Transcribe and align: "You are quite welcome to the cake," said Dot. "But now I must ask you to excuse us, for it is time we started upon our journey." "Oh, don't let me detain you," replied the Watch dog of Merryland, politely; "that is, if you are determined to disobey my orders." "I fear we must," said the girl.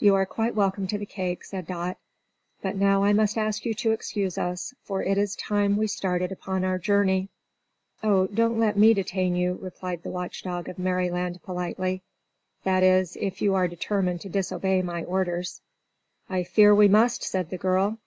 "You 0.00 0.16
are 0.16 0.26
quite 0.26 0.56
welcome 0.56 0.88
to 0.88 0.98
the 0.98 1.06
cake," 1.06 1.44
said 1.44 1.64
Dot. 1.68 1.96
"But 2.60 2.74
now 2.74 3.04
I 3.04 3.12
must 3.12 3.38
ask 3.38 3.64
you 3.64 3.72
to 3.74 3.92
excuse 3.92 4.36
us, 4.36 4.74
for 4.82 5.00
it 5.04 5.16
is 5.16 5.36
time 5.36 5.76
we 5.76 5.86
started 5.86 6.32
upon 6.32 6.64
our 6.64 6.76
journey." 6.76 7.28
"Oh, 8.02 8.26
don't 8.26 8.58
let 8.58 8.76
me 8.76 8.94
detain 8.94 9.36
you," 9.36 9.60
replied 9.62 10.02
the 10.02 10.10
Watch 10.10 10.42
dog 10.42 10.68
of 10.68 10.76
Merryland, 10.80 11.40
politely; 11.44 12.02
"that 12.64 12.82
is, 12.82 13.16
if 13.20 13.40
you 13.40 13.54
are 13.54 13.68
determined 13.68 14.22
to 14.22 14.28
disobey 14.28 14.82
my 14.82 15.04
orders." 15.04 15.60
"I 16.28 16.42
fear 16.42 16.74
we 16.74 16.88
must," 16.88 17.22
said 17.22 17.50
the 17.50 17.56
girl. 17.56 17.98